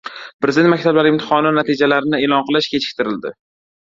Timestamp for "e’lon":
2.29-2.47